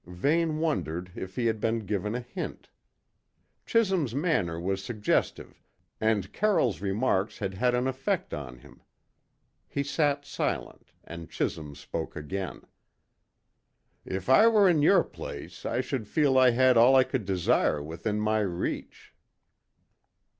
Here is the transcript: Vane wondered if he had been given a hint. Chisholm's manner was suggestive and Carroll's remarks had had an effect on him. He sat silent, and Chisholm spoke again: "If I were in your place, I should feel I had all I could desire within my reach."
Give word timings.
Vane 0.07 0.57
wondered 0.57 1.11
if 1.13 1.35
he 1.35 1.45
had 1.45 1.59
been 1.59 1.85
given 1.85 2.15
a 2.15 2.21
hint. 2.21 2.69
Chisholm's 3.67 4.15
manner 4.15 4.59
was 4.59 4.83
suggestive 4.83 5.61
and 5.99 6.33
Carroll's 6.33 6.81
remarks 6.81 7.37
had 7.37 7.53
had 7.53 7.75
an 7.75 7.85
effect 7.87 8.33
on 8.33 8.57
him. 8.57 8.81
He 9.67 9.83
sat 9.83 10.25
silent, 10.25 10.91
and 11.03 11.29
Chisholm 11.29 11.75
spoke 11.75 12.15
again: 12.15 12.63
"If 14.03 14.27
I 14.27 14.47
were 14.47 14.67
in 14.67 14.81
your 14.81 15.03
place, 15.03 15.67
I 15.67 15.81
should 15.81 16.07
feel 16.07 16.35
I 16.35 16.49
had 16.49 16.77
all 16.77 16.95
I 16.95 17.03
could 17.03 17.23
desire 17.25 17.79
within 17.83 18.19
my 18.19 18.39
reach." 18.39 19.13